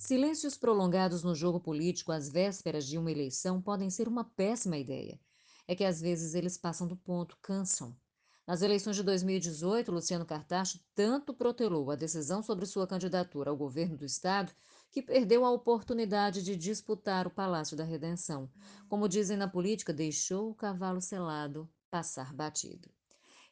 [0.00, 5.20] Silêncios prolongados no jogo político às vésperas de uma eleição podem ser uma péssima ideia.
[5.68, 7.94] É que às vezes eles passam do ponto, cansam.
[8.46, 13.94] Nas eleições de 2018, Luciano Cartacho tanto protelou a decisão sobre sua candidatura ao governo
[13.94, 14.54] do estado
[14.90, 18.50] que perdeu a oportunidade de disputar o Palácio da Redenção.
[18.88, 22.90] Como dizem na política, deixou o cavalo selado passar batido.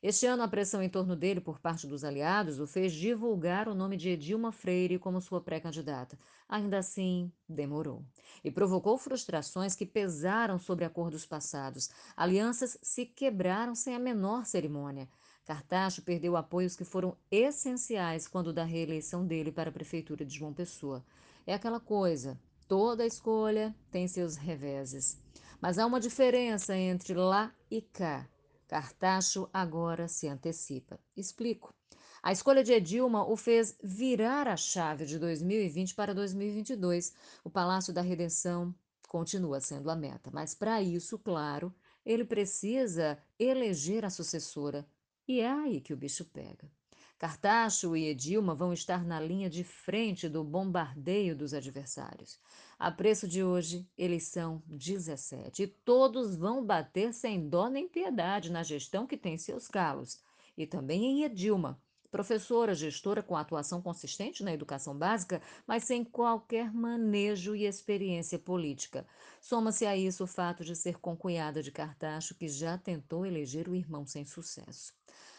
[0.01, 3.75] Este ano, a pressão em torno dele por parte dos aliados o fez divulgar o
[3.75, 6.17] nome de Edilma Freire como sua pré-candidata.
[6.49, 8.05] Ainda assim, demorou.
[8.45, 11.91] E provocou frustrações que pesaram sobre acordos passados.
[12.17, 15.09] Alianças se quebraram sem a menor cerimônia.
[15.45, 20.55] Cartacho perdeu apoios que foram essenciais quando da reeleição dele para a prefeitura de João
[20.55, 21.05] Pessoa.
[21.45, 25.21] É aquela coisa, toda escolha tem seus reveses.
[25.61, 28.29] Mas há uma diferença entre lá e cá.
[28.69, 31.01] Cartacho agora se antecipa.
[31.17, 31.75] Explico.
[32.23, 37.15] A escolha de Edilma o fez virar a chave de 2020 para 2022.
[37.43, 38.75] O Palácio da Redenção
[39.09, 44.87] continua sendo a meta, mas para isso, claro, ele precisa eleger a sucessora.
[45.27, 46.71] E é aí que o bicho pega.
[47.19, 52.39] Cartacho e Edilma vão estar na linha de frente do bombardeio dos adversários.
[52.79, 55.65] A preço de hoje, eleição 17.
[55.65, 60.21] E todos vão bater sem dó nem piedade na gestão que tem seus calos.
[60.57, 66.73] E também em Edilma, professora, gestora com atuação consistente na educação básica, mas sem qualquer
[66.73, 69.05] manejo e experiência política.
[69.41, 73.75] Soma-se a isso o fato de ser concunhada de Cartacho, que já tentou eleger o
[73.75, 74.95] irmão sem sucesso.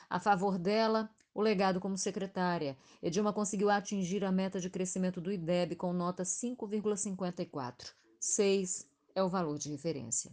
[0.10, 2.78] A favor dela, o legado como secretária.
[3.02, 7.94] Edilma conseguiu atingir a meta de crescimento do IDEB com nota 5,54.
[8.20, 10.32] 6 é o valor de referência.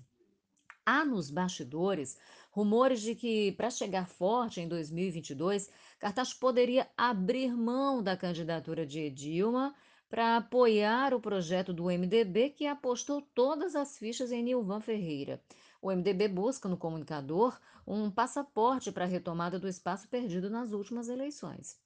[0.84, 2.16] Há nos bastidores
[2.53, 9.00] rumores de que, para chegar forte em 2022, Cartacho poderia abrir mão da candidatura de
[9.00, 9.75] Edilma
[10.08, 15.42] para apoiar o projeto do MDB, que apostou todas as fichas em Nilvan Ferreira.
[15.87, 17.56] O MDB busca no comunicador
[17.87, 21.81] um passaporte para a retomada do espaço perdido nas últimas eleições.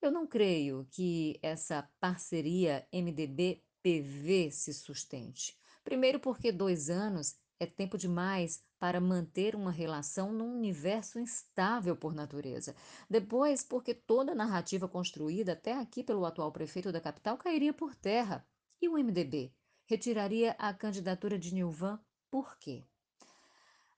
[0.00, 5.54] Eu não creio que essa parceria MDB-PV se sustente.
[5.84, 12.14] Primeiro, porque dois anos é tempo demais para manter uma relação num universo instável por
[12.14, 12.74] natureza.
[13.06, 17.94] Depois, porque toda a narrativa construída até aqui pelo atual prefeito da capital cairia por
[17.94, 18.48] terra.
[18.80, 19.52] E o MDB
[19.84, 22.00] retiraria a candidatura de Nilvan
[22.30, 22.86] por quê?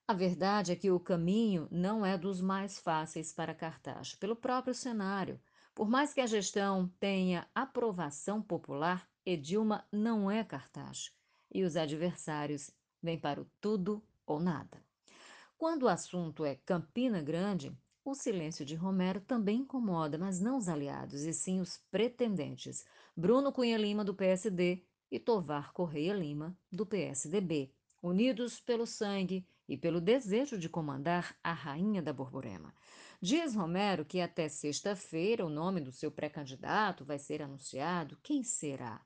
[0.05, 4.73] A verdade é que o caminho não é dos mais fáceis para Cartacho, pelo próprio
[4.73, 5.39] cenário.
[5.73, 11.13] Por mais que a gestão tenha aprovação popular, Edilma não é Cartacho
[11.53, 12.69] e os adversários
[13.01, 14.83] vêm para o tudo ou nada.
[15.57, 17.71] Quando o assunto é Campina Grande,
[18.03, 22.85] o silêncio de Romero também incomoda, mas não os aliados, e sim os pretendentes,
[23.15, 27.71] Bruno Cunha Lima, do PSD, e Tovar Correia Lima, do PSDB,
[28.01, 32.73] unidos pelo sangue e pelo desejo de comandar a Rainha da Borborema.
[33.21, 38.17] Diz Romero que até sexta-feira o nome do seu pré-candidato vai ser anunciado.
[38.21, 39.01] Quem será?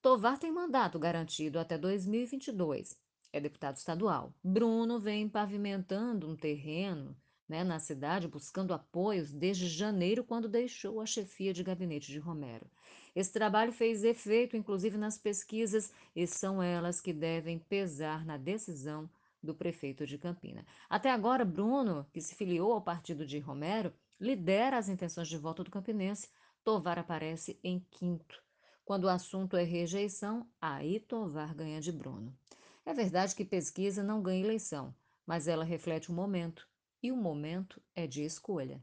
[0.00, 2.96] Tovar tem mandato garantido até 2022.
[3.32, 4.32] É deputado estadual.
[4.42, 7.16] Bruno vem pavimentando um terreno
[7.48, 12.70] né, na cidade, buscando apoios desde janeiro, quando deixou a chefia de gabinete de Romero.
[13.14, 19.08] Esse trabalho fez efeito, inclusive, nas pesquisas, e são elas que devem pesar na decisão
[19.42, 20.66] do prefeito de Campina.
[20.88, 25.62] Até agora, Bruno, que se filiou ao partido de Romero, lidera as intenções de voto
[25.62, 26.28] do campinense.
[26.64, 28.42] Tovar aparece em quinto.
[28.84, 32.36] Quando o assunto é rejeição, aí Tovar ganha de Bruno.
[32.84, 34.94] É verdade que pesquisa não ganha eleição,
[35.26, 36.68] mas ela reflete o momento,
[37.02, 38.80] e o momento é de escolha.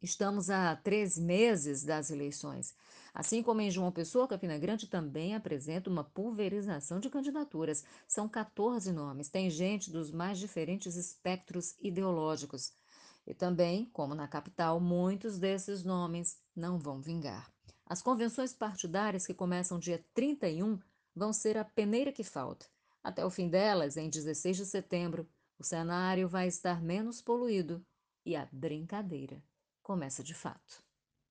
[0.00, 2.74] Estamos a três meses das eleições.
[3.14, 7.84] Assim como em João Pessoa, Campina Grande também apresenta uma pulverização de candidaturas.
[8.08, 12.72] São 14 nomes, tem gente dos mais diferentes espectros ideológicos.
[13.26, 17.52] E também, como na capital, muitos desses nomes não vão vingar.
[17.86, 20.78] As convenções partidárias que começam dia 31
[21.14, 22.66] vão ser a peneira que falta.
[23.04, 25.28] Até o fim delas, em 16 de setembro,
[25.58, 27.84] o cenário vai estar menos poluído
[28.24, 29.42] e a brincadeira
[29.82, 30.82] começa de fato.